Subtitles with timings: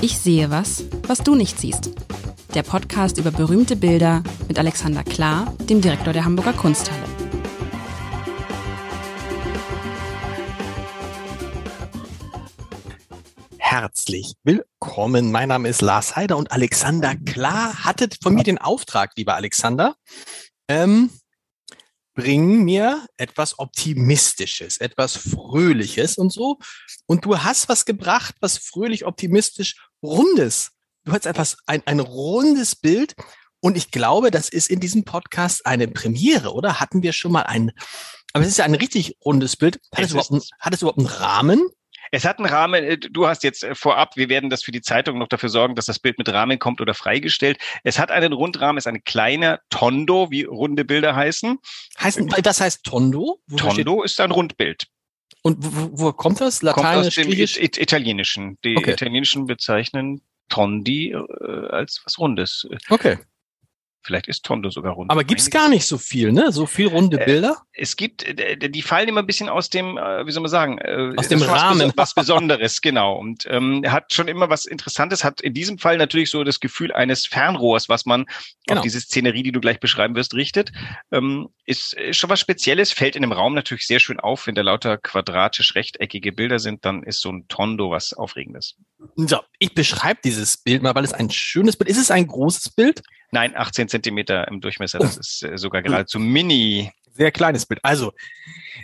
[0.00, 1.90] Ich sehe was, was du nicht siehst.
[2.54, 7.02] Der Podcast über berühmte Bilder mit Alexander Klar, dem Direktor der Hamburger Kunsthalle.
[13.58, 15.32] Herzlich willkommen.
[15.32, 19.96] Mein Name ist Lars Heider und Alexander Klar hatte von mir den Auftrag, lieber Alexander,
[20.68, 21.10] ähm,
[22.18, 26.58] bring mir etwas Optimistisches, etwas Fröhliches und so.
[27.06, 30.72] Und du hast was gebracht, was fröhlich, optimistisch, rundes.
[31.04, 33.14] Du hast etwas, ein, ein rundes Bild.
[33.60, 36.80] Und ich glaube, das ist in diesem Podcast eine Premiere, oder?
[36.80, 37.72] Hatten wir schon mal ein,
[38.32, 39.80] aber es ist ja ein richtig rundes Bild.
[39.92, 41.68] Hat es, es überhaupt, einen, hat es überhaupt einen Rahmen?
[42.10, 44.80] Es hat einen Rahmen, äh, du hast jetzt äh, vorab, wir werden das für die
[44.80, 47.58] Zeitung noch dafür sorgen, dass das Bild mit Rahmen kommt oder freigestellt.
[47.84, 51.58] Es hat einen Rundrahmen, es ist eine kleine Tondo, wie runde Bilder heißen.
[52.00, 53.40] Heißen, was heißt Tondo?
[53.46, 54.86] Wo Tondo ist ein Rundbild.
[55.42, 56.62] Und wo, wo kommt das?
[56.62, 58.58] Lateinisch, kommt aus dem It Italienischen.
[58.64, 58.92] Die okay.
[58.92, 62.66] Italienischen bezeichnen Tondi äh, als was Rundes.
[62.88, 63.18] Okay.
[64.02, 65.10] Vielleicht ist Tondo sogar rund.
[65.10, 66.52] Aber gibt's gar nicht so viel, ne?
[66.52, 67.56] So viel runde äh, Bilder?
[67.72, 70.50] Äh, es gibt, äh, die fallen immer ein bisschen aus dem, äh, wie soll man
[70.50, 71.92] sagen, äh, aus dem Rahmen.
[71.96, 73.16] Was, was Besonderes, genau.
[73.16, 76.92] Und ähm, hat schon immer was Interessantes, hat in diesem Fall natürlich so das Gefühl
[76.92, 78.26] eines Fernrohrs, was man
[78.66, 78.80] genau.
[78.80, 80.72] auf diese Szenerie, die du gleich beschreiben wirst, richtet.
[81.10, 84.46] Ähm, ist, ist schon was Spezielles, fällt in dem Raum natürlich sehr schön auf.
[84.46, 88.76] Wenn da lauter quadratisch rechteckige Bilder sind, dann ist so ein Tondo was Aufregendes.
[89.16, 91.96] So, ich beschreibe dieses Bild mal, weil es ein schönes Bild ist.
[91.96, 93.02] Ist es ein großes Bild?
[93.30, 94.98] Nein, 18 Zentimeter im Durchmesser.
[94.98, 95.20] Das oh.
[95.20, 96.90] ist äh, sogar geradezu mini.
[97.12, 97.80] Sehr kleines Bild.
[97.82, 98.12] Also,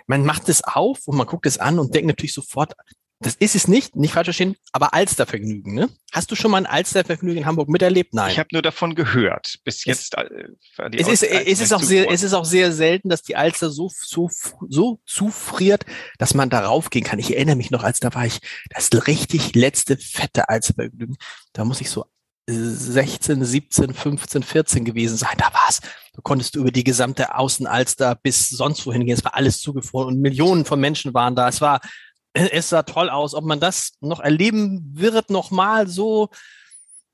[0.07, 2.75] man macht es auf und man guckt es an und denkt natürlich sofort,
[3.21, 5.89] das ist es nicht, nicht falsch verstehen, aber Alstervergnügen, ne?
[6.13, 8.13] Hast du schon mal ein Alstervergnügen in Hamburg miterlebt?
[8.13, 8.33] Nein.
[8.33, 9.61] Ich habe nur davon gehört.
[9.65, 10.15] Bis jetzt.
[10.17, 10.49] Äh,
[10.93, 13.91] es, ist, es, ist auch sehr, es ist auch sehr selten, dass die Alster so,
[13.95, 14.29] so,
[14.69, 15.87] so zufriert,
[16.19, 17.19] dass man darauf gehen kann.
[17.19, 21.17] Ich erinnere mich noch, als da war ich das richtig letzte fette Alstervergnügen.
[21.53, 22.05] Da muss ich so
[22.47, 25.37] 16, 17, 15, 14 gewesen sein.
[25.39, 25.81] Da war's.
[26.15, 29.17] Du konntest über die gesamte Außenalster bis sonst wohin gehen.
[29.17, 31.49] Es war alles zugefroren und Millionen von Menschen waren da.
[31.49, 31.81] Es war,
[32.33, 33.35] es sah toll aus.
[33.35, 36.29] Ob man das noch erleben wird, nochmal so,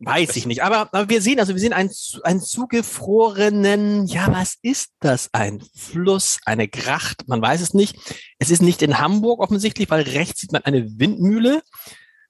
[0.00, 0.62] weiß ich nicht.
[0.64, 1.90] Aber, aber wir sehen, also wir sehen einen,
[2.24, 5.28] einen zugefrorenen, ja, was ist das?
[5.32, 7.96] Ein Fluss, eine Gracht, man weiß es nicht.
[8.38, 11.62] Es ist nicht in Hamburg offensichtlich, weil rechts sieht man eine Windmühle.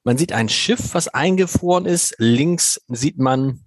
[0.05, 2.15] Man sieht ein Schiff, was eingefroren ist.
[2.19, 3.65] Links sieht man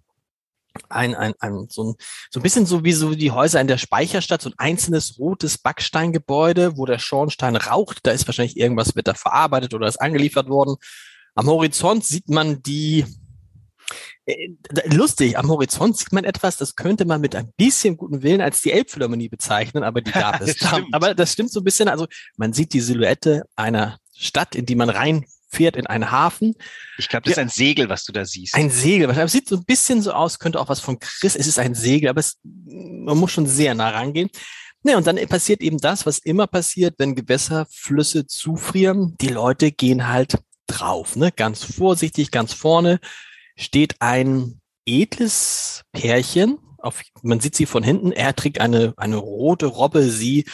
[0.90, 1.96] ein, ein, ein, so, ein,
[2.32, 5.58] so ein bisschen so wie so die Häuser in der Speicherstadt, so ein einzelnes rotes
[5.58, 8.00] Backsteingebäude, wo der Schornstein raucht.
[8.04, 10.76] Da ist wahrscheinlich irgendwas wird da verarbeitet oder ist angeliefert worden.
[11.36, 13.06] Am Horizont sieht man die,
[14.26, 14.50] äh,
[14.86, 18.62] lustig, am Horizont sieht man etwas, das könnte man mit ein bisschen guten Willen als
[18.62, 20.58] die Elbphilharmonie bezeichnen, aber die gab es.
[20.58, 21.88] das aber das stimmt so ein bisschen.
[21.88, 22.08] Also
[22.38, 26.56] man sieht die Silhouette einer Stadt, in die man rein fährt in einen Hafen.
[26.98, 28.56] Ich glaube, das ja, ist ein Segel, was du da siehst.
[28.56, 29.10] Ein Segel.
[29.10, 31.36] Es sieht so ein bisschen so aus, könnte auch was von Chris.
[31.36, 34.30] Es ist ein Segel, aber es, man muss schon sehr nah rangehen.
[34.86, 39.16] Ne, und dann passiert eben das, was immer passiert, wenn Gewässer, Flüsse zufrieren.
[39.22, 40.38] Die Leute gehen halt
[40.68, 41.32] drauf, ne?
[41.32, 43.00] Ganz vorsichtig, ganz vorne
[43.56, 46.60] steht ein edles Pärchen.
[46.80, 48.12] Auf, man sieht sie von hinten.
[48.12, 50.04] Er trägt eine, eine rote Robbe.
[50.10, 50.46] Sie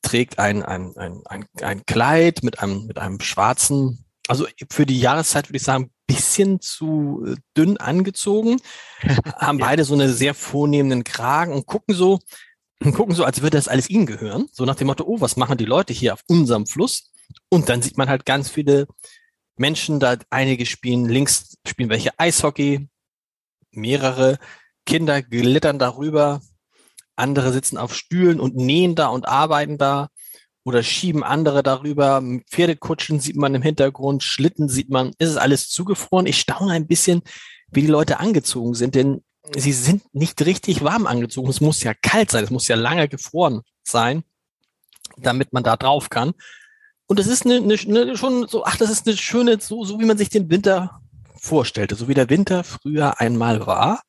[0.00, 5.00] trägt ein, ein, ein, ein, ein Kleid mit einem, mit einem schwarzen also für die
[5.00, 8.60] Jahreszeit würde ich sagen, bisschen zu äh, dünn angezogen,
[9.36, 9.66] haben ja.
[9.66, 12.18] beide so eine sehr vornehmenden Kragen und gucken so,
[12.80, 14.48] gucken so, als würde das alles ihnen gehören.
[14.52, 17.10] So nach dem Motto, oh, was machen die Leute hier auf unserem Fluss?
[17.48, 18.86] Und dann sieht man halt ganz viele
[19.56, 22.88] Menschen, da einige spielen, links spielen welche Eishockey,
[23.70, 24.38] mehrere
[24.84, 26.40] Kinder glittern darüber,
[27.16, 30.08] andere sitzen auf Stühlen und nähen da und arbeiten da
[30.64, 32.22] oder schieben andere darüber.
[32.50, 35.12] Pferdekutschen sieht man im Hintergrund, Schlitten sieht man.
[35.18, 36.26] Ist es alles zugefroren?
[36.26, 37.22] Ich staune ein bisschen,
[37.70, 39.22] wie die Leute angezogen sind, denn
[39.54, 41.50] sie sind nicht richtig warm angezogen.
[41.50, 44.24] Es muss ja kalt sein, es muss ja lange gefroren sein,
[45.18, 46.32] damit man da drauf kann.
[47.06, 50.00] Und das ist eine, eine, eine schon so, ach, das ist eine schöne, so, so
[50.00, 51.00] wie man sich den Winter
[51.36, 54.02] vorstellte, so wie der Winter früher einmal war.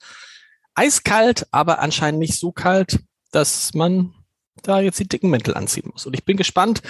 [0.73, 2.99] Eiskalt, aber anscheinend nicht so kalt,
[3.31, 4.13] dass man
[4.63, 6.05] da jetzt die dicken Mäntel anziehen muss.
[6.05, 6.81] Und ich bin gespannt,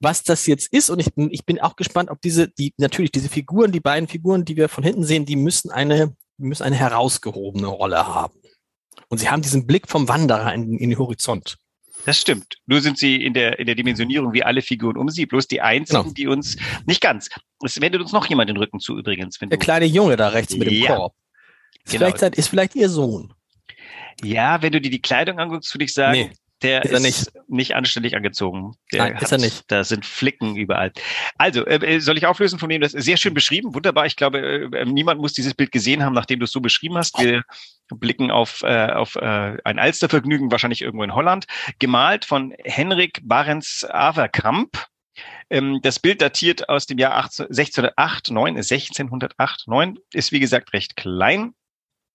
[0.00, 0.90] was das jetzt ist.
[0.90, 4.44] Und ich, ich bin auch gespannt, ob diese, die, natürlich diese Figuren, die beiden Figuren,
[4.44, 8.38] die wir von hinten sehen, die müssen eine, müssen eine herausgehobene Rolle haben.
[9.08, 11.58] Und sie haben diesen Blick vom Wanderer in, in den Horizont.
[12.04, 12.56] Das stimmt.
[12.66, 15.26] Nur sind sie in der, in der Dimensionierung wie alle Figuren um sie.
[15.26, 16.14] Bloß die einzigen, genau.
[16.14, 16.56] die uns,
[16.86, 17.28] nicht ganz.
[17.64, 19.38] Es wendet uns noch jemand den Rücken zu übrigens.
[19.38, 20.96] der kleine Junge da rechts mit dem ja.
[20.96, 21.14] Korb.
[21.84, 22.10] Ist, genau.
[22.10, 23.32] vielleicht, ist vielleicht ihr Sohn.
[24.22, 26.32] Ja, wenn du dir die Kleidung anguckst, würde ich sagen, nee.
[26.62, 27.48] Der ist, ist nicht.
[27.48, 27.74] nicht.
[27.74, 28.74] anständig angezogen.
[28.92, 29.64] Der Nein, hat, ist er nicht.
[29.68, 30.92] Da sind Flicken überall.
[31.36, 34.06] Also, äh, äh, soll ich auflösen von wem das ist sehr schön beschrieben, wunderbar.
[34.06, 36.96] Ich glaube, äh, äh, niemand muss dieses Bild gesehen haben, nachdem du es so beschrieben
[36.96, 37.18] hast.
[37.18, 37.42] Wir
[37.88, 41.46] blicken auf, äh, auf äh, ein Alstervergnügen, wahrscheinlich irgendwo in Holland,
[41.78, 44.86] gemalt von Henrik Barents Averkamp.
[45.50, 50.72] Ähm, das Bild datiert aus dem Jahr 18, 1608, 9, 1608, 9, ist wie gesagt
[50.72, 51.54] recht klein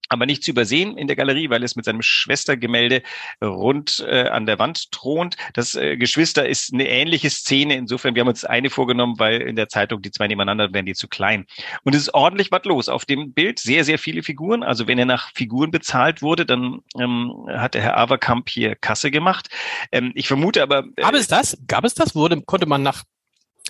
[0.10, 3.04] aber nicht zu übersehen in der Galerie, weil es mit seinem Schwestergemälde
[3.44, 5.36] rund äh, an der Wand thront.
[5.54, 7.76] Das äh, Geschwister ist eine ähnliche Szene.
[7.76, 10.94] Insofern, wir haben uns eine vorgenommen, weil in der Zeitung die zwei nebeneinander wären die
[10.94, 11.46] zu klein.
[11.84, 12.90] Und es ist ordentlich was los.
[12.90, 14.64] Auf dem Bild sehr, sehr viele Figuren.
[14.64, 19.12] Also wenn er nach Figuren bezahlt wurde, dann ähm, hat der Herr Averkamp hier Kasse
[19.12, 19.50] gemacht.
[19.92, 20.86] Ähm, ich vermute aber.
[20.96, 21.58] Äh, Gab es das?
[21.68, 22.16] Gab es das?
[22.16, 23.04] Wurde, konnte man nach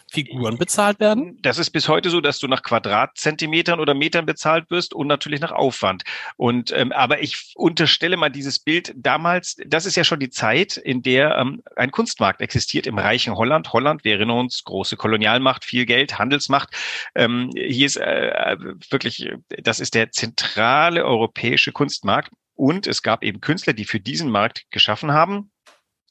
[0.10, 1.38] Figuren bezahlt werden?
[1.42, 5.42] Das ist bis heute so, dass du nach Quadratzentimetern oder Metern bezahlt wirst und natürlich
[5.42, 6.04] nach Aufwand.
[6.38, 10.78] Und ähm, aber ich unterstelle mal dieses Bild damals, das ist ja schon die Zeit,
[10.78, 13.74] in der ähm, ein Kunstmarkt existiert im reichen Holland.
[13.74, 16.70] Holland, wir erinnern uns, große Kolonialmacht, viel Geld, Handelsmacht.
[17.14, 18.56] Ähm, hier ist äh,
[18.90, 22.32] wirklich, das ist der zentrale europäische Kunstmarkt.
[22.56, 25.52] Und es gab eben Künstler, die für diesen Markt geschaffen haben.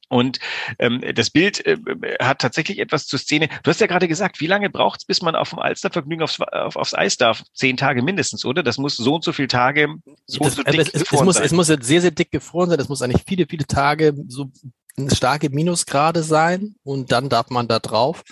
[0.08, 0.38] Und
[0.78, 1.76] ähm, das Bild äh,
[2.20, 3.48] hat tatsächlich etwas zur Szene.
[3.62, 6.40] Du hast ja gerade gesagt, wie lange braucht es, bis man auf dem Alstervergnügen aufs,
[6.40, 7.42] auf, aufs Eis darf?
[7.54, 8.62] Zehn Tage mindestens, oder?
[8.62, 11.36] Das muss so und so viele Tage so das, und so dick es, es, muss,
[11.36, 11.44] sein.
[11.44, 12.78] Es muss jetzt sehr, sehr dick gefroren sein.
[12.78, 14.50] Das muss eigentlich viele, viele Tage so
[15.12, 18.22] starke Minusgrade sein und dann darf man da drauf.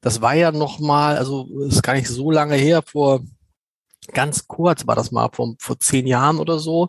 [0.00, 3.20] Das war ja noch mal, also ist gar nicht so lange her, vor
[4.12, 6.88] ganz kurz war das mal, vor, vor zehn Jahren oder so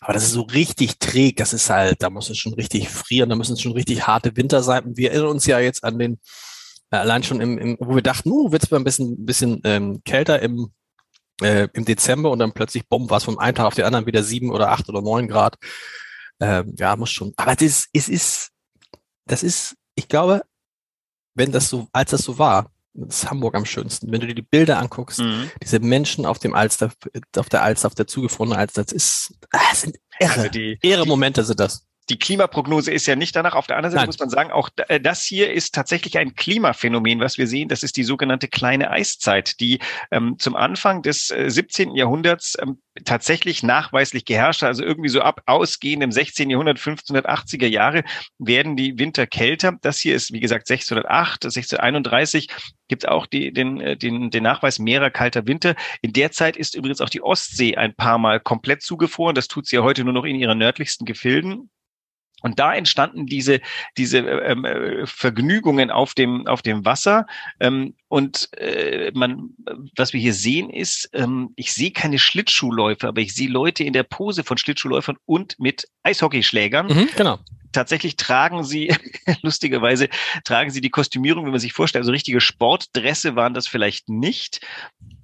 [0.00, 1.36] aber das ist so richtig träg.
[1.36, 4.36] Das ist halt, da muss es schon richtig frieren, da müssen es schon richtig harte
[4.36, 4.84] Winter sein.
[4.84, 6.20] Und wir erinnern uns ja jetzt an den,
[6.90, 10.02] äh, allein schon im, im wo wir dachten, uh, wird es ein bisschen, bisschen ähm,
[10.04, 10.72] kälter im,
[11.42, 14.06] äh, im Dezember und dann plötzlich, bumm, war es von einem Tag auf den anderen
[14.06, 15.56] wieder sieben oder acht oder neun Grad.
[16.40, 17.32] Ähm, ja, muss schon.
[17.36, 18.50] Aber das, es ist,
[19.26, 20.42] das ist, ich glaube,
[21.34, 22.70] wenn das so, als das so war,
[23.08, 24.10] ist Hamburg am schönsten.
[24.10, 25.50] Wenn du dir die Bilder anguckst, mhm.
[25.62, 26.92] diese Menschen auf dem Alster,
[27.36, 30.78] auf der Alster, auf der zugefrorenen Alster, das ist, das ah, sind irre, also die,
[30.82, 33.54] irre Momente sind das die Klimaprognose ist ja nicht danach.
[33.54, 34.08] Auf der anderen Seite Nein.
[34.08, 37.68] muss man sagen, auch äh, das hier ist tatsächlich ein Klimaphänomen, was wir sehen.
[37.68, 39.80] Das ist die sogenannte kleine Eiszeit, die
[40.10, 41.94] ähm, zum Anfang des äh, 17.
[41.94, 44.68] Jahrhunderts ähm, tatsächlich nachweislich geherrscht hat.
[44.68, 46.48] Also irgendwie so ab ausgehend im 16.
[46.48, 48.04] Jahrhundert, 1580er Jahre
[48.38, 49.76] werden die Winter kälter.
[49.82, 52.48] Das hier ist, wie gesagt, 1608, 1631
[52.88, 55.74] gibt auch die, den, äh, den, den Nachweis mehrerer kalter Winter.
[56.02, 59.34] In der Zeit ist übrigens auch die Ostsee ein paar Mal komplett zugefroren.
[59.34, 61.70] Das tut sie ja heute nur noch in ihren nördlichsten Gefilden.
[62.46, 63.60] Und da entstanden diese,
[63.96, 67.26] diese ähm, äh, Vergnügungen auf dem, auf dem Wasser.
[67.58, 69.50] Ähm, und äh, man,
[69.96, 73.92] was wir hier sehen, ist, ähm, ich sehe keine Schlittschuhläufer, aber ich sehe Leute in
[73.92, 76.86] der Pose von Schlittschuhläufern und mit Eishockeyschlägern.
[76.86, 77.38] Mhm, genau
[77.76, 78.94] tatsächlich tragen sie,
[79.42, 80.08] lustigerweise,
[80.44, 82.02] tragen sie die Kostümierung, wie man sich vorstellt.
[82.02, 84.60] Also richtige Sportdresse waren das vielleicht nicht.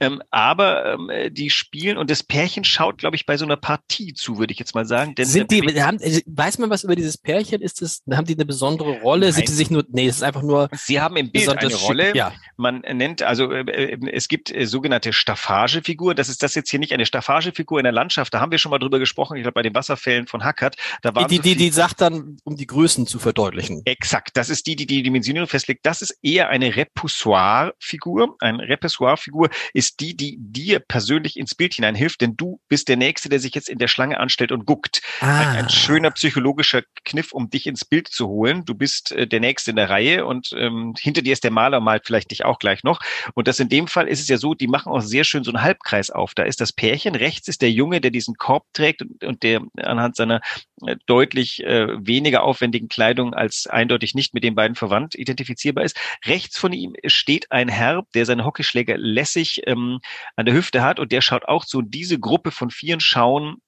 [0.01, 4.13] Ähm, aber ähm, die spielen und das Pärchen schaut, glaube ich, bei so einer Partie
[4.13, 5.15] zu, würde ich jetzt mal sagen.
[5.15, 7.63] Denn Sind die, haben, weiß man was über dieses Pärchen?
[7.63, 9.27] Ist das, haben die eine besondere Rolle?
[9.27, 9.35] Nein.
[9.35, 10.69] Sind die sich nur, nee, es ist einfach nur.
[10.73, 12.15] Sie haben im Bild eine Rolle.
[12.15, 12.33] Ja.
[12.57, 16.15] Man nennt, also äh, äh, es gibt äh, sogenannte Staffagefigur.
[16.15, 18.35] Das ist das jetzt hier nicht eine Staffagefigur in der Landschaft.
[18.35, 19.37] Da haben wir schon mal drüber gesprochen.
[19.37, 20.77] Ich glaube, bei den Wasserfällen von Hackert.
[21.03, 23.83] Da waren die, so die, die sagt dann, um die Größen zu verdeutlichen.
[23.85, 24.37] Exakt.
[24.37, 25.85] Das ist die, die die Dimensionierung festlegt.
[25.85, 28.37] Das ist eher eine Repoussoir-Figur.
[28.41, 33.29] Eine Repoussoir-Figur ist die, die dir persönlich ins Bild hineinhilft, denn du bist der Nächste,
[33.29, 35.03] der sich jetzt in der Schlange anstellt und guckt.
[35.21, 35.41] Ah.
[35.41, 38.65] Ein, ein, schöner psychologischer Kniff, um dich ins Bild zu holen.
[38.65, 41.81] Du bist äh, der Nächste in der Reihe und ähm, hinter dir ist der Maler,
[41.81, 43.01] malt vielleicht dich auch gleich noch.
[43.35, 45.51] Und das in dem Fall ist es ja so, die machen auch sehr schön so
[45.51, 46.35] einen Halbkreis auf.
[46.35, 49.61] Da ist das Pärchen, rechts ist der Junge, der diesen Korb trägt und, und der
[49.77, 50.41] anhand seiner
[50.87, 55.99] äh, deutlich äh, weniger aufwendigen Kleidung als eindeutig nicht mit den beiden verwandt identifizierbar ist.
[56.25, 60.01] Rechts von ihm steht ein Herr, der seine Hockeyschläger lässig ähm,
[60.37, 61.83] an der Hüfte hat und der schaut auch zu.
[61.83, 63.59] Diese Gruppe von vieren schauen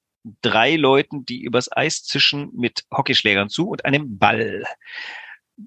[0.41, 4.65] drei Leuten, die übers Eis zischen mit Hockeyschlägern zu und einem Ball.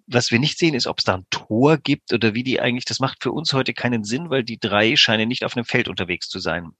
[0.07, 2.85] Was wir nicht sehen, ist, ob es da ein Tor gibt oder wie die eigentlich,
[2.85, 5.89] das macht für uns heute keinen Sinn, weil die drei scheinen nicht auf einem Feld
[5.89, 6.73] unterwegs zu sein.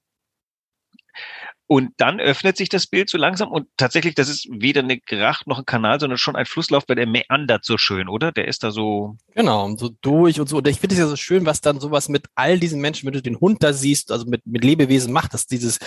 [1.71, 5.45] Und dann öffnet sich das Bild so langsam und tatsächlich, das ist weder eine Gracht
[5.45, 8.31] noch ein Kanal, sondern schon ein Flusslauf, weil der meandert so schön, oder?
[8.31, 9.17] Der ist da so.
[9.35, 10.57] Genau, so durch und so.
[10.57, 13.13] Und ich finde es ja so schön, was dann sowas mit all diesen Menschen, wenn
[13.13, 15.77] du den Hund da siehst, also mit, mit Lebewesen macht, dass dieses,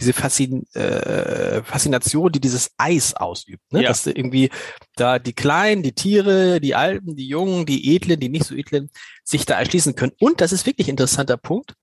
[0.00, 3.82] diese Faszin, äh, Faszination, die dieses Eis ausübt, ne?
[3.82, 3.90] Ja.
[3.90, 4.48] Dass irgendwie
[4.94, 8.88] da die Kleinen, die Tiere, die Alten, die Jungen, die Edlen, die nicht so Edlen,
[9.22, 10.12] sich da erschließen können.
[10.18, 11.74] Und das ist wirklich ein interessanter Punkt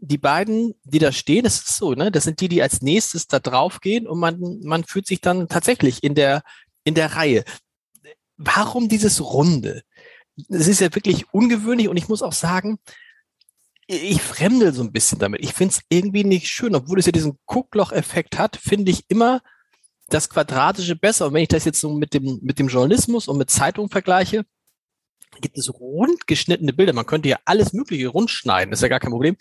[0.00, 2.10] die beiden, die da stehen, das ist so, ne?
[2.10, 5.48] Das sind die, die als nächstes da drauf gehen und man, man fühlt sich dann
[5.48, 6.42] tatsächlich in der,
[6.84, 7.44] in der Reihe.
[8.36, 9.82] warum dieses Runde?
[10.48, 12.78] Es ist ja wirklich ungewöhnlich und ich muss auch sagen,
[13.88, 15.42] ich fremdel so ein bisschen damit.
[15.42, 19.40] Ich finde es irgendwie nicht schön, obwohl es ja diesen Guckloch-Effekt hat, finde ich immer
[20.08, 21.26] das Quadratische besser.
[21.26, 24.44] Und wenn ich das jetzt so mit dem, mit dem Journalismus und mit Zeitungen vergleiche,
[25.40, 26.92] gibt es rund geschnittene Bilder.
[26.92, 29.36] Man könnte ja alles Mögliche rund schneiden, ist ja gar kein Problem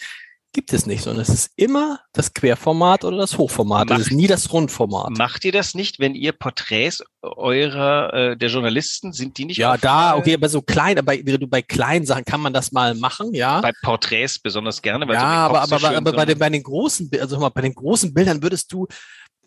[0.54, 3.89] gibt es nicht, sondern es ist immer das Querformat oder das Hochformat.
[3.89, 5.18] Macht, es ist nie das Rundformat.
[5.18, 9.58] Macht ihr das nicht, wenn ihr Porträts eurer äh, der Journalisten sind die nicht?
[9.58, 12.96] Ja, da okay, aber so klein, aber bei, bei kleinen Sachen kann man das mal
[12.96, 13.62] machen, ja.
[13.62, 15.08] Bei Porträts besonders gerne.
[15.08, 17.50] Weil ja, so aber aber, so aber, aber bei den bei den großen, also mal
[17.50, 18.88] bei den großen Bildern würdest du,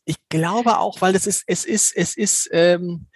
[0.05, 3.07] ich glaube auch, weil es ist es ist es ist ähm,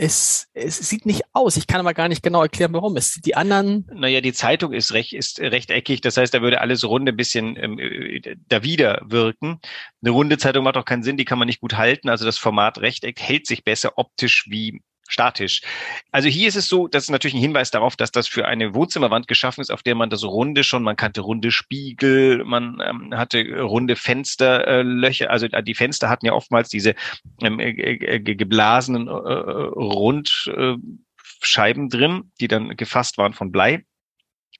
[0.00, 1.58] es, es sieht nicht aus.
[1.58, 2.96] Ich kann aber gar nicht genau erklären, warum.
[2.96, 3.86] Es die anderen.
[3.92, 6.00] Naja, die Zeitung ist recht, ist rechteckig.
[6.00, 9.60] Das heißt, da würde alles runde ein bisschen ähm, äh, dawider wirken.
[10.02, 11.18] Eine runde Zeitung macht auch keinen Sinn.
[11.18, 12.08] Die kann man nicht gut halten.
[12.08, 14.80] Also das Format Rechteck hält sich besser optisch wie
[15.10, 15.62] statisch.
[16.10, 18.74] Also hier ist es so, das ist natürlich ein Hinweis darauf, dass das für eine
[18.74, 23.16] Wohnzimmerwand geschaffen ist, auf der man das runde schon, man kannte runde Spiegel, man ähm,
[23.16, 26.94] hatte runde Fensterlöcher, äh, also äh, die Fenster hatten ja oftmals diese
[27.42, 33.84] ähm, äh, äh, geblasenen äh, Rundscheiben drin, die dann gefasst waren von Blei.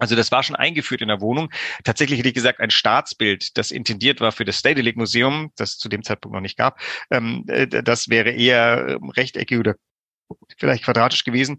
[0.00, 1.50] Also das war schon eingeführt in der Wohnung.
[1.85, 5.90] Tatsächlich hätte ich gesagt, ein Staatsbild, das intendiert war für das Stedelijk Museum, das zu
[5.90, 6.80] dem Zeitpunkt noch nicht gab.
[7.11, 9.75] Ähm, das wäre eher ähm, rechteckig oder
[10.58, 11.58] vielleicht quadratisch gewesen.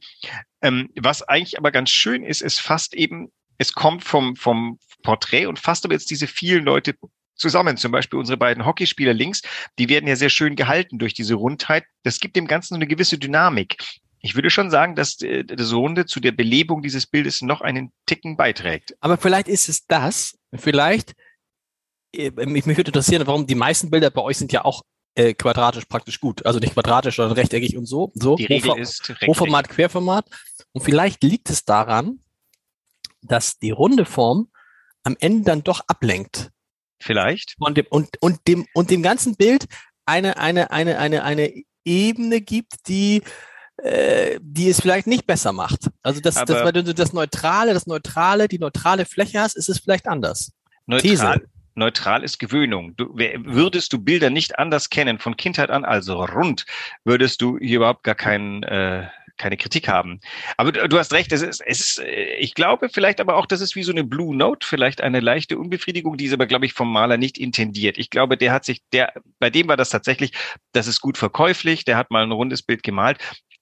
[0.61, 5.45] Ähm, was eigentlich aber ganz schön ist, ist fast eben, es kommt vom, vom Porträt
[5.47, 6.95] und fasst aber jetzt diese vielen Leute
[7.35, 7.77] zusammen.
[7.77, 9.41] Zum Beispiel unsere beiden Hockeyspieler links,
[9.79, 11.83] die werden ja sehr schön gehalten durch diese Rundheit.
[12.03, 13.77] Das gibt dem Ganzen eine gewisse Dynamik.
[14.21, 17.91] Ich würde schon sagen, dass äh, das Runde zu der Belebung dieses Bildes noch einen
[18.05, 18.95] Ticken beiträgt.
[18.99, 21.15] Aber vielleicht ist es das, vielleicht,
[22.15, 24.83] äh, mich würde interessieren, warum die meisten Bilder bei euch sind ja auch
[25.15, 26.46] äh, quadratisch praktisch gut.
[26.46, 28.12] Also nicht quadratisch, sondern rechteckig und so.
[28.15, 28.36] so.
[28.36, 30.25] Die Regel Hochform ist Hochformat, Querformat.
[30.72, 32.20] Und vielleicht liegt es daran,
[33.22, 34.50] dass die runde Form
[35.03, 36.51] am Ende dann doch ablenkt.
[37.00, 37.56] Vielleicht.
[37.60, 39.65] Und dem, und, und dem, und dem ganzen Bild
[40.06, 43.24] eine, eine, eine, eine, eine Ebene gibt, die,
[43.77, 45.89] äh, die es vielleicht nicht besser macht.
[46.03, 49.80] Also das, das, weil du das Neutrale, das Neutrale, die neutrale Fläche hast, ist es
[49.80, 50.51] vielleicht anders.
[50.86, 51.41] Neutral, These
[51.81, 52.95] neutral ist Gewöhnung.
[52.95, 56.65] Du, würdest du Bilder nicht anders kennen, von Kindheit an, also rund,
[57.03, 59.07] würdest du hier überhaupt gar keinen, äh,
[59.38, 60.19] keine Kritik haben.
[60.57, 63.45] Aber du, du hast recht, es ist, es ist, äh, ich glaube vielleicht aber auch,
[63.45, 66.65] das ist wie so eine Blue Note, vielleicht eine leichte Unbefriedigung, die ist aber, glaube
[66.65, 67.97] ich, vom Maler nicht intendiert.
[67.97, 70.31] Ich glaube, der hat sich, der, bei dem war das tatsächlich,
[70.71, 73.17] das ist gut verkäuflich, der hat mal ein rundes Bild gemalt,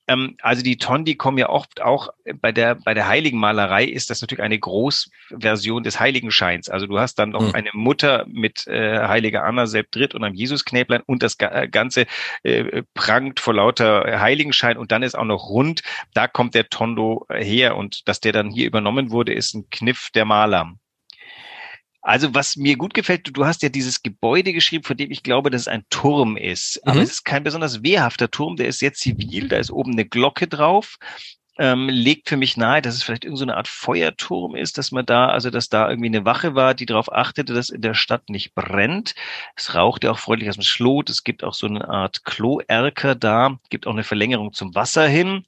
[0.10, 2.10] ähm, also die Tondi kommen ja oft auch
[2.42, 6.68] bei der, bei der Heiligenmalerei ist das natürlich eine Großversion des Heiligenscheins.
[6.68, 7.56] Also du hast dann noch mhm.
[7.56, 12.08] eine Mutter mit äh, Heiliger Anna selbst dritt und einem Jesusknäblein und das äh, Ganze
[12.44, 15.82] äh, prangt vor lauter Heiligenschein und dann ist auch noch rund.
[16.14, 20.10] Da kommt der Tondo her und dass der dann hier übernommen wurde, ist ein Kniff
[20.14, 20.74] der Maler.
[22.02, 25.50] Also was mir gut gefällt, du hast ja dieses Gebäude geschrieben, von dem ich glaube,
[25.50, 26.80] dass es ein Turm ist.
[26.86, 27.02] Aber mhm.
[27.02, 30.48] es ist kein besonders wehrhafter Turm, der ist sehr zivil, da ist oben eine Glocke
[30.48, 30.98] drauf.
[31.58, 35.06] Ähm, legt für mich nahe, dass es vielleicht irgendeine so Art Feuerturm ist, dass man
[35.06, 38.30] da, also dass da irgendwie eine Wache war, die darauf achtete, dass in der Stadt
[38.30, 39.14] nicht brennt.
[39.58, 41.10] Es raucht ja auch freundlich aus dem Schlot.
[41.10, 45.44] Es gibt auch so eine Art Kloerker da, gibt auch eine Verlängerung zum Wasser hin.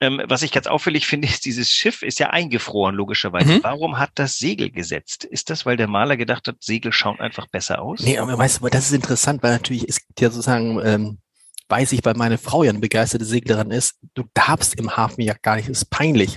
[0.00, 3.54] Ähm, was ich ganz auffällig finde, ist, dieses Schiff ist ja eingefroren, logischerweise.
[3.54, 3.62] Mhm.
[3.62, 5.24] Warum hat das Segel gesetzt?
[5.24, 8.02] Ist das, weil der Maler gedacht hat, Segel schauen einfach besser aus?
[8.02, 11.18] Nee, aber weißt du, das ist interessant, weil natürlich, gibt ja sozusagen, ähm,
[11.68, 15.34] weiß ich, weil meine Frau ja eine begeisterte Seglerin ist, du darfst im Hafen ja
[15.42, 16.36] gar nicht, das ist peinlich.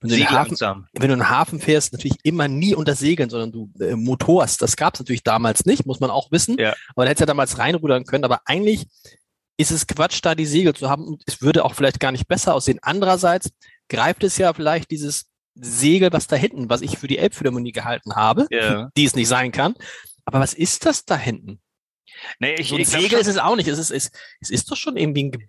[0.00, 0.56] Wenn du, Hafen,
[0.92, 4.62] wenn du in den Hafen fährst, natürlich immer nie unter Segeln, sondern du äh, motorst.
[4.62, 6.56] Das gab es natürlich damals nicht, muss man auch wissen.
[6.56, 6.74] Ja.
[6.94, 8.22] Aber da hättest du ja damals reinrudern können.
[8.22, 8.86] Aber eigentlich
[9.58, 11.04] ist es Quatsch, da die Segel zu haben.
[11.04, 12.78] Und es würde auch vielleicht gar nicht besser aussehen.
[12.80, 13.50] Andererseits
[13.88, 18.14] greift es ja vielleicht dieses Segel, was da hinten, was ich für die Elbphilharmonie gehalten
[18.14, 18.90] habe, ja.
[18.96, 19.74] die es nicht sein kann.
[20.24, 21.60] Aber was ist das da hinten?
[22.38, 23.68] Nee, ich, so ein ich Segel ist es auch nicht.
[23.68, 24.10] Es ist, es,
[24.40, 25.48] es ist doch schon irgendwie ein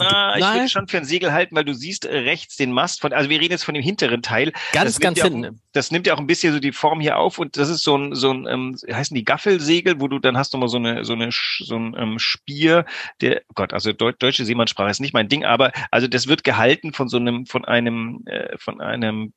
[0.00, 3.00] na, ich würde schon für ein Segel halten, weil du siehst äh, rechts den Mast
[3.00, 4.52] von, also wir reden jetzt von dem hinteren Teil.
[4.72, 5.44] Ganz, das ganz hinten.
[5.44, 7.84] Ja das nimmt ja auch ein bisschen so die Form hier auf und das ist
[7.84, 10.76] so ein, so ein, ähm, heißen die Gaffelsegel, wo du dann hast du mal so
[10.76, 12.84] eine, so eine, so ein ähm, Spier,
[13.20, 16.42] der, oh Gott, also Deu deutsche Seemannssprache ist nicht mein Ding, aber also das wird
[16.42, 19.32] gehalten von so einem, von einem, äh, von einem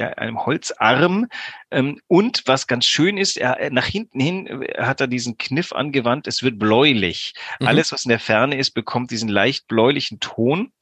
[0.00, 1.28] einem Holzarm.
[1.70, 5.72] Ähm, und was ganz schön ist, er, nach hinten hin äh, hat er diesen Kniff
[5.72, 7.34] angewandt, es wird bläulich.
[7.60, 7.66] Mhm.
[7.66, 10.72] Alles, was in der Ferne ist, bekommt diesen leicht bläulichen Ton.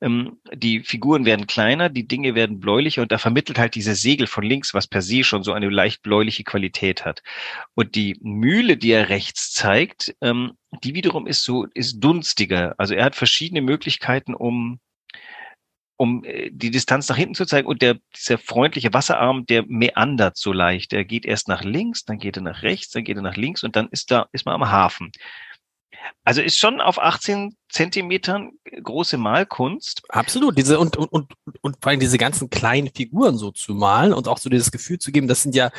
[0.00, 4.26] Ähm, die Figuren werden kleiner, die Dinge werden bläulicher und da vermittelt halt diese Segel
[4.26, 7.22] von links, was per se schon so eine leicht bläuliche Qualität hat.
[7.74, 10.52] Und die Mühle, die er rechts zeigt, ähm,
[10.84, 12.74] die wiederum ist so, ist dunstiger.
[12.78, 14.78] Also er hat verschiedene Möglichkeiten, um
[16.00, 17.68] um äh, die Distanz nach hinten zu zeigen.
[17.68, 20.92] Und der, dieser freundliche Wasserarm, der meandert so leicht.
[20.92, 23.62] Der geht erst nach links, dann geht er nach rechts, dann geht er nach links
[23.62, 25.12] und dann ist da, ist man am Hafen.
[26.24, 28.52] Also ist schon auf 18 Zentimetern
[28.82, 30.00] große Malkunst.
[30.08, 30.56] Absolut.
[30.56, 34.26] Diese und, und, und, und vor allem diese ganzen kleinen Figuren so zu malen und
[34.26, 35.70] auch so dieses Gefühl zu geben, das sind ja,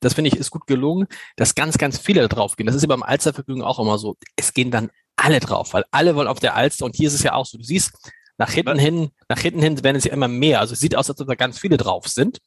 [0.00, 1.06] das finde ich, ist gut gelungen,
[1.36, 2.66] dass ganz, ganz viele drauf gehen.
[2.66, 4.18] Das ist ja beim Alstervergnügen auch immer so.
[4.36, 7.22] Es gehen dann alle drauf, weil alle wollen auf der Alster und hier ist es
[7.22, 7.56] ja auch so.
[7.56, 7.92] Du siehst,
[8.40, 10.60] nach hinten hin, nach hinten hin werden es ja immer mehr.
[10.60, 12.38] Also es sieht aus, als ob da ganz viele drauf sind.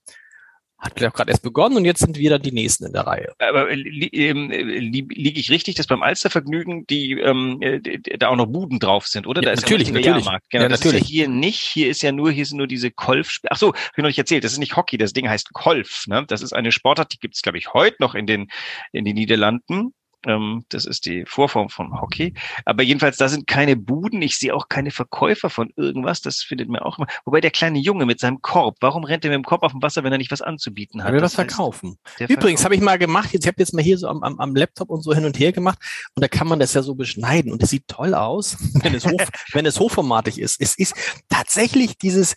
[0.80, 3.32] Hat vielleicht gerade erst begonnen und jetzt sind wieder die nächsten in der Reihe.
[3.38, 8.36] Aber äh, li, li, liege ich richtig, dass beim Alstervergnügen die, ähm, die, da auch
[8.36, 9.44] noch Buden drauf sind, oder?
[9.44, 10.26] Ja, da natürlich, ja natürlich.
[10.26, 11.04] Genau, ja, das natürlich.
[11.04, 11.62] ist ja hier nicht.
[11.62, 13.38] Hier ist ja nur, hier sind nur diese Golf.
[13.50, 14.44] Ach so, hab ich noch nicht erzählt.
[14.44, 14.98] Das ist nicht Hockey.
[14.98, 16.08] Das Ding heißt Golf.
[16.08, 16.26] Ne?
[16.28, 18.48] Das ist eine Sportart, die gibt es, glaube ich, heute noch in den
[18.92, 19.94] in den Niederlanden.
[20.25, 22.34] Ähm, das ist die Vorform von Hockey.
[22.65, 24.22] Aber jedenfalls, da sind keine Buden.
[24.22, 26.22] Ich sehe auch keine Verkäufer von irgendwas.
[26.22, 27.08] Das findet mir auch immer.
[27.25, 29.82] Wobei der kleine Junge mit seinem Korb, warum rennt er mit dem Korb auf dem
[29.82, 31.10] Wasser, wenn er nicht was anzubieten hat?
[31.10, 31.98] Er will Das was heißt, verkaufen.
[32.20, 34.56] Übrigens habe ich mal gemacht, jetzt, ich habe jetzt mal hier so am, am, am
[34.56, 35.80] Laptop und so hin und her gemacht
[36.15, 39.06] und da kann man das ja so beschneiden und es sieht toll aus, wenn es,
[39.06, 40.62] hoch, wenn es hochformatig ist.
[40.62, 40.94] Es ist
[41.30, 42.36] tatsächlich dieses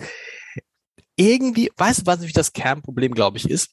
[1.17, 3.71] irgendwie, weißt du, was natürlich das Kernproblem, glaube ich, ist?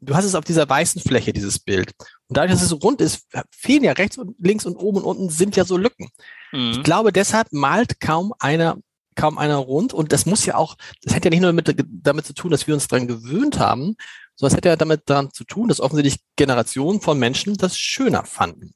[0.00, 1.92] Du hast es auf dieser weißen Fläche, dieses Bild.
[2.28, 5.04] Und dadurch, dass es so rund ist, fehlen ja rechts und links und oben und
[5.04, 6.08] unten sind ja so Lücken.
[6.52, 6.82] Ich Mhm.
[6.82, 8.78] glaube, deshalb malt kaum einer
[9.16, 12.24] kaum einer rund und das muss ja auch, das hat ja nicht nur damit, damit
[12.24, 13.96] zu tun, dass wir uns dran gewöhnt haben,
[14.36, 18.24] sondern es hat ja damit daran zu tun, dass offensichtlich Generationen von Menschen das schöner
[18.24, 18.72] fanden.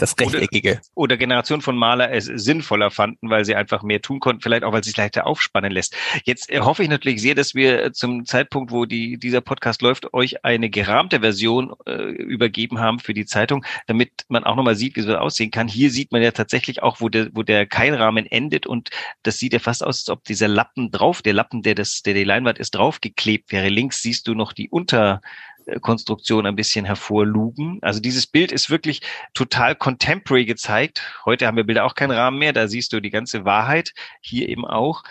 [0.00, 0.80] Das Oder- Rechteckige.
[0.94, 4.72] oder Generation von Maler es sinnvoller fanden, weil sie einfach mehr tun konnten, vielleicht auch,
[4.72, 5.96] weil es sich leichter aufspannen lässt.
[6.24, 10.12] Jetzt äh, hoffe ich natürlich sehr, dass wir zum Zeitpunkt, wo die, dieser Podcast läuft,
[10.14, 14.96] euch eine gerahmte Version äh, übergeben haben für die Zeitung, damit man auch nochmal sieht,
[14.96, 15.68] wie so aussehen kann.
[15.68, 18.90] Hier sieht man ja tatsächlich auch, wo der, wo der Keilrahmen endet und
[19.22, 22.14] das sieht ja fast aus, als ob dieser Lappen drauf, der Lappen, der das, der
[22.14, 23.68] die Leinwand ist, draufgeklebt wäre.
[23.68, 25.20] Links siehst du noch die Unter,
[25.80, 27.78] Konstruktion ein bisschen hervorlugen.
[27.82, 29.00] Also dieses Bild ist wirklich
[29.34, 31.02] total contemporary gezeigt.
[31.24, 34.48] Heute haben wir Bilder auch keinen Rahmen mehr, da siehst du die ganze Wahrheit, hier
[34.48, 35.02] eben auch.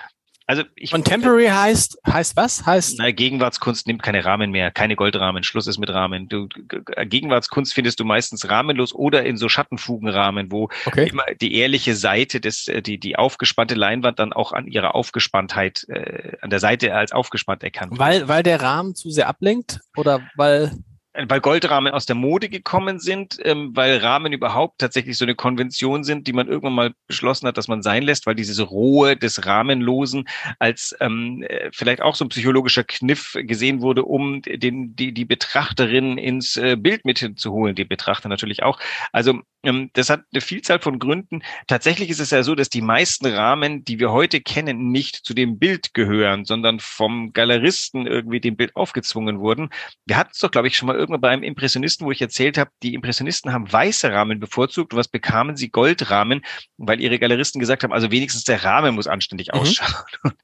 [0.49, 2.65] Also ich Contemporary heißt, heißt was?
[2.65, 6.27] Heißt, na, Gegenwartskunst nimmt keine Rahmen mehr, keine Goldrahmen, Schluss ist mit Rahmen.
[6.27, 11.07] Du, Gegenwartskunst findest du meistens rahmenlos oder in so Schattenfugenrahmen, wo okay.
[11.07, 15.85] immer die ehrliche Seite des, äh, die, die aufgespannte Leinwand dann auch an ihrer Aufgespanntheit,
[15.87, 17.99] äh, an der Seite als aufgespannt erkannt wird.
[17.99, 20.71] Weil, weil der Rahmen zu sehr ablenkt oder weil,
[21.13, 26.03] weil Goldrahmen aus der Mode gekommen sind, ähm, weil Rahmen überhaupt tatsächlich so eine Konvention
[26.03, 29.45] sind, die man irgendwann mal beschlossen hat, dass man sein lässt, weil diese Rohe des
[29.45, 30.27] Rahmenlosen
[30.59, 35.25] als ähm, äh, vielleicht auch so ein psychologischer Kniff gesehen wurde, um den, die, die
[35.25, 38.79] Betrachterin ins äh, Bild mit hinzuholen, die Betrachter natürlich auch.
[39.11, 41.41] Also ähm, das hat eine Vielzahl von Gründen.
[41.67, 45.33] Tatsächlich ist es ja so, dass die meisten Rahmen, die wir heute kennen, nicht zu
[45.33, 49.69] dem Bild gehören, sondern vom Galeristen irgendwie dem Bild aufgezwungen wurden.
[50.05, 52.71] Wir hatten es doch, glaube ich, schon mal irgendwann beim Impressionisten, wo ich erzählt habe,
[52.83, 54.93] die Impressionisten haben weiße Rahmen bevorzugt.
[54.93, 55.69] Und was bekamen sie?
[55.69, 56.41] Goldrahmen,
[56.77, 59.59] weil ihre Galeristen gesagt haben, also wenigstens der Rahmen muss anständig Mhm.
[59.59, 60.03] ausschauen.
[60.23, 60.35] Und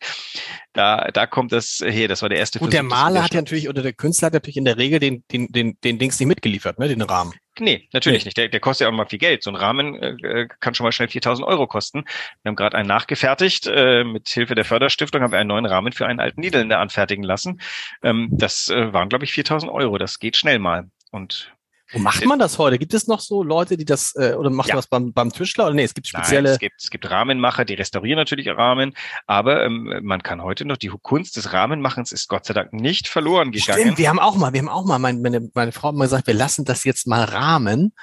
[0.75, 2.07] da, da kommt das her.
[2.07, 4.27] Das war der erste gut, der Versuch des Maler hat ja natürlich, oder der Künstler
[4.27, 7.33] hat natürlich in der Regel den, den, den, den Dings nicht mitgeliefert, ne, den Rahmen.
[7.59, 8.27] Nee, natürlich Nee.
[8.27, 8.37] nicht.
[8.37, 9.41] Der, der kostet ja auch mal viel Geld.
[9.41, 12.03] So ein Rahmen äh, äh, kann schon mal schnell 4000 Euro kosten.
[12.43, 13.65] Wir haben gerade einen nachgefertigt.
[13.67, 17.23] Äh, mit Hilfe der Förderstiftung haben wir einen neuen Rahmen für einen alten Niederländer anfertigen
[17.23, 17.61] lassen.
[18.03, 19.97] Ähm, das äh, waren, glaube ich, 4000 Euro.
[19.97, 20.89] Das geht schnell mal.
[21.11, 21.54] Und
[21.91, 22.79] Wo macht man das heute?
[22.79, 24.75] Gibt es noch so Leute, die das, äh, oder macht Ja.
[24.75, 25.65] man das beim, beim Tischler?
[25.65, 26.49] Oder nee, es gibt Nein, spezielle.
[26.49, 28.93] es gibt, es gibt Rahmenmacher, die restaurieren natürlich Rahmen,
[29.27, 33.07] aber ähm, man kann heute noch, die Kunst des Rahmenmachens ist Gott sei Dank nicht
[33.07, 33.81] verloren gegangen.
[33.81, 36.05] Stimmt, wir haben auch mal, wir haben auch mal, meine, meine, meine Frau hat mal
[36.05, 37.93] gesagt, wir lassen das jetzt mal rahmen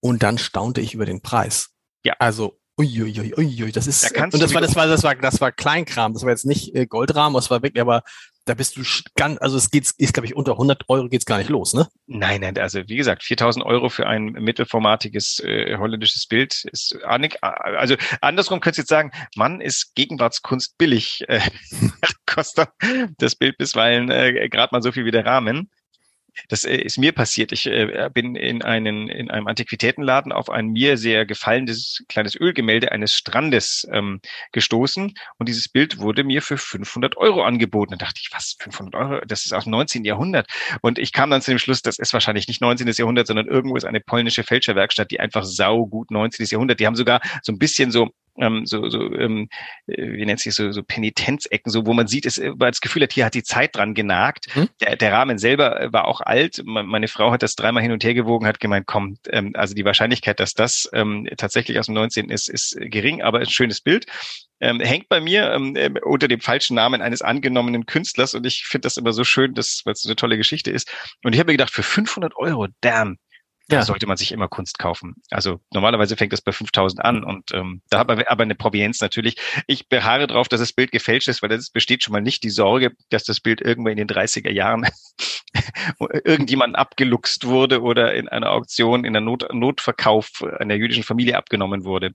[0.00, 1.70] und dann staunte ich über den Preis.
[2.04, 2.14] Ja.
[2.18, 5.52] Also, uiuiui, uiui, das ist, Da und das war, das war, das war, das war
[5.52, 8.02] Kleinkram, das war jetzt nicht äh, Goldrahmen, das war wirklich, aber
[8.44, 8.82] da bist du
[9.16, 11.88] ganz, also es geht, ist glaube ich unter 100 Euro geht's gar nicht los, ne?
[12.06, 17.36] Nein, nein, also wie gesagt, 4000 Euro für ein mittelformatiges äh, holländisches Bild ist Annik,
[17.42, 21.40] also andersrum könntest du jetzt sagen, Mann, ist Gegenwartskunst billig, äh,
[22.26, 22.68] kostet
[23.18, 25.70] das Bild bisweilen äh, gerade mal so viel wie der Rahmen.
[26.48, 27.52] Das äh, ist mir passiert.
[27.52, 32.92] Ich äh, bin in einen in einem Antiquitätenladen auf ein mir sehr gefallendes kleines Ölgemälde
[32.92, 34.20] eines Strandes ähm,
[34.52, 37.92] gestoßen und dieses Bild wurde mir für 500 Euro angeboten.
[37.92, 39.20] Da dachte ich, was 500 Euro?
[39.26, 40.04] Das ist aus dem 19.
[40.04, 40.48] Jahrhundert.
[40.82, 42.88] Und ich kam dann zu dem Schluss, das ist wahrscheinlich nicht 19.
[42.88, 46.46] Jahrhundert, sondern irgendwo ist eine polnische Fälscherwerkstatt, die einfach sau gut 19.
[46.46, 46.80] Jahrhundert.
[46.80, 49.48] Die haben sogar so ein bisschen so ähm, so, so ähm,
[49.86, 52.80] äh, wie nennt sich so, so Penitenzecken, so wo man sieht, es, äh, man das
[52.80, 54.46] Gefühl hat, hier hat die Zeit dran genagt.
[54.54, 54.68] Mhm.
[54.80, 56.62] Der, der Rahmen selber äh, war auch alt.
[56.64, 59.74] Me- Meine Frau hat das dreimal hin und her gewogen, hat gemeint, komm, ähm, also
[59.74, 62.30] die Wahrscheinlichkeit, dass das ähm, tatsächlich aus dem 19.
[62.30, 64.06] ist, ist gering, aber ein schönes Bild.
[64.60, 68.64] Ähm, hängt bei mir ähm, äh, unter dem falschen Namen eines angenommenen Künstlers und ich
[68.66, 70.90] finde das immer so schön, weil es so eine tolle Geschichte ist.
[71.22, 73.18] Und ich habe mir gedacht, für 500 Euro, damn,
[73.70, 73.78] ja.
[73.78, 75.16] da sollte man sich immer Kunst kaufen.
[75.30, 79.00] Also normalerweise fängt das bei 5000 an und ähm, da hat man aber eine Provienz
[79.00, 79.36] natürlich.
[79.66, 82.50] Ich beharre darauf, dass das Bild gefälscht ist, weil es besteht schon mal nicht die
[82.50, 84.86] Sorge, dass das Bild irgendwann in den 30er Jahren
[86.24, 91.84] irgendjemand abgeluchst wurde oder in einer Auktion in der Not Notverkauf einer jüdischen Familie abgenommen
[91.84, 92.12] wurde.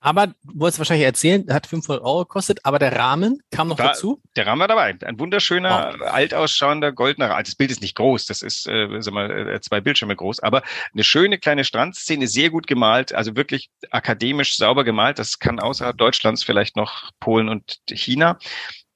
[0.00, 3.88] Aber du wolltest wahrscheinlich erzählen, hat 500 Euro gekostet, aber der Rahmen kam noch war,
[3.88, 4.22] dazu?
[4.36, 4.96] Der Rahmen war dabei.
[5.04, 6.04] Ein wunderschöner, oh.
[6.04, 7.42] alt ausschauender, goldener Rahmen.
[7.44, 10.62] Das Bild ist nicht groß, das ist äh, sag mal, äh, zwei Bildschirme groß, aber
[10.92, 15.18] eine schöne kleine Strandszene, sehr gut gemalt, also wirklich akademisch sauber gemalt.
[15.18, 18.38] Das kann außerhalb Deutschlands vielleicht noch Polen und China.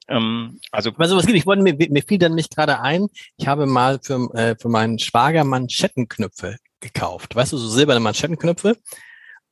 [0.09, 1.39] Ähm, also Aber sowas gibt.
[1.39, 4.69] Ich wollte mir, mir fiel dann mich gerade ein, ich habe mal für, äh, für
[4.69, 7.35] meinen Schwager Manschettenknöpfe gekauft.
[7.35, 8.77] Weißt du, so silberne Manschettenknöpfe.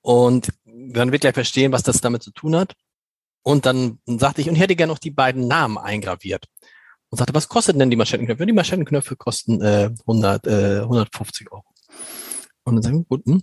[0.02, 0.48] Und
[0.88, 2.74] dann wird ja verstehen, was das damit zu tun hat.
[3.42, 6.46] Und dann sagte ich, und ich hätte gerne noch die beiden Namen eingraviert.
[7.08, 8.46] Und sagte, was kostet denn die Manschettenknöpfe?
[8.46, 11.64] Die Manschettenknöpfe kosten äh, 100, äh, 150 Euro.
[12.64, 13.42] Und dann sagen wir, gut, hm.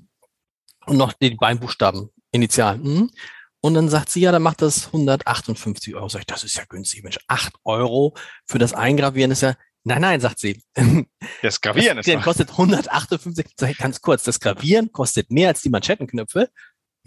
[0.85, 2.83] und noch die beiden Buchstaben, Initialen.
[2.83, 3.11] Hm.
[3.59, 6.07] Und dann sagt sie, ja, dann macht das 158 Euro.
[6.07, 7.19] Sag ich, das ist ja günstig, Mensch.
[7.27, 8.13] 8 Euro
[8.45, 10.61] für das Eingravieren ist ja, nein, nein, sagt sie.
[11.41, 15.61] Das Gravieren das, ist kostet 158, sag ich ganz kurz, das Gravieren kostet mehr als
[15.61, 16.49] die Manschettenknöpfe.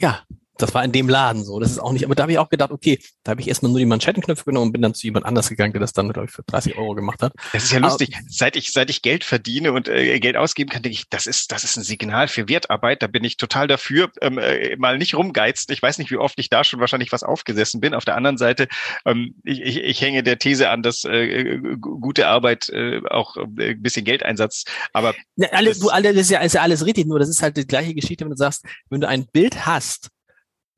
[0.01, 0.25] Ja,
[0.63, 1.59] das war in dem Laden so.
[1.61, 3.71] Das ist auch nicht, aber da habe ich auch gedacht, okay, da habe ich erstmal
[3.71, 6.27] nur die Manschettenknöpfe genommen und bin dann zu jemand anders gegangen, der das dann, glaube
[6.27, 7.33] ich, für 30 Euro gemacht hat.
[7.53, 8.15] Das ist ja lustig.
[8.15, 11.27] Aber, seit ich, seit ich Geld verdiene und äh, Geld ausgeben kann, denke ich, das
[11.27, 13.03] ist, das ist ein Signal für Wertarbeit.
[13.03, 15.71] Da bin ich total dafür, ähm, äh, mal nicht rumgeizt.
[15.71, 17.95] Ich weiß nicht, wie oft ich da schon wahrscheinlich was aufgesessen bin.
[17.95, 18.69] Auf der anderen Seite,
[19.05, 23.71] ähm, ich, ich, ich hänge der These an, dass äh, gute Arbeit äh, auch äh,
[23.71, 25.15] ein bisschen Geldeinsatz, aber.
[25.37, 27.57] Ja, alle, du, alle, das ist ja, ist ja alles richtig, nur das ist halt
[27.57, 30.11] die gleiche Geschichte, wenn du sagst, wenn du ein Bild hast,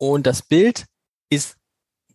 [0.02, 0.86] und das Bild
[1.30, 1.56] ist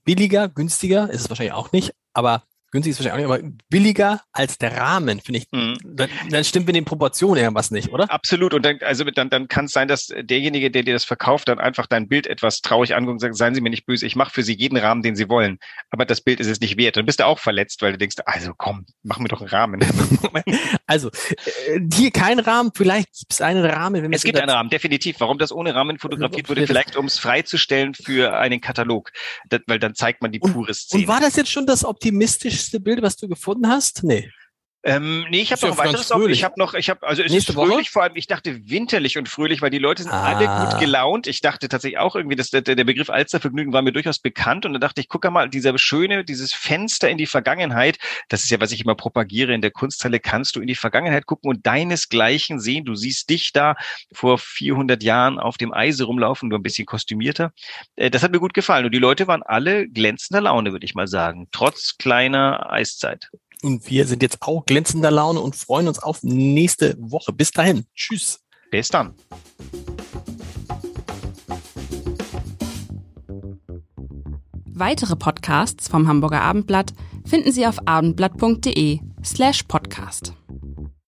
[0.03, 2.43] billiger, günstiger, ist es wahrscheinlich auch nicht, aber
[2.77, 5.47] günstig ist wahrscheinlich auch nicht, aber billiger als der Rahmen, finde ich.
[5.51, 5.77] Mhm.
[5.83, 8.09] Dann, dann, stimmt mit den Proportionen irgendwas nicht, oder?
[8.11, 8.53] Absolut.
[8.53, 11.59] Und dann, also dann, dann kann es sein, dass derjenige, der dir das verkauft, dann
[11.59, 14.31] einfach dein Bild etwas traurig anguckt und sagt, seien Sie mir nicht böse, ich mache
[14.31, 15.57] für Sie jeden Rahmen, den Sie wollen.
[15.89, 16.97] Aber das Bild ist es nicht wert.
[16.97, 19.79] Dann bist du auch verletzt, weil du denkst, also komm, mach mir doch einen Rahmen.
[20.85, 24.03] also, äh, hier kein Rahmen, vielleicht gibt es einen Rahmen.
[24.03, 25.19] Wenn es gibt einen Rahmen, definitiv.
[25.19, 29.11] Warum das ohne Rahmen fotografiert wurde, vielleicht um es freizustellen für einen Katalog.
[29.49, 31.03] Das, weil dann zeigt man die pure Szene.
[31.03, 31.83] Und war das jetzt schon das
[32.67, 34.03] optimistischste Bild, was du gefunden hast?
[34.03, 34.29] Nee.
[34.87, 36.25] Ähm, nee, ich habe noch weiteres auf.
[36.29, 37.91] Ich habe noch, ich habe, also es Nächste ist fröhlich, Woche?
[37.91, 40.23] vor allem, ich dachte winterlich und fröhlich, weil die Leute sind ah.
[40.23, 41.27] alle gut gelaunt.
[41.27, 44.71] Ich dachte tatsächlich auch irgendwie, dass der, der Begriff Alstervergnügen war mir durchaus bekannt und
[44.71, 48.61] da dachte ich, guck mal, dieser schöne, dieses Fenster in die Vergangenheit, das ist ja,
[48.61, 52.61] was ich immer propagiere, in der Kunsthalle kannst du in die Vergangenheit gucken und deinesgleichen
[52.61, 52.85] sehen.
[52.85, 53.75] Du siehst dich da
[54.13, 57.51] vor 400 Jahren auf dem Eise rumlaufen, nur ein bisschen kostümierter.
[57.97, 60.95] Äh, das hat mir gut gefallen und die Leute waren alle glänzender Laune, würde ich
[60.95, 63.29] mal sagen, trotz kleiner Eiszeit.
[63.67, 67.33] Und wir sind jetzt auch glänzender Laune und freuen uns auf nächste Woche.
[67.33, 67.85] Bis dahin.
[67.93, 68.39] Tschüss.
[68.71, 69.13] Bis dann.
[74.65, 76.93] Weitere Podcasts vom Hamburger Abendblatt
[77.25, 80.33] finden Sie auf abendblatt.de slash podcast.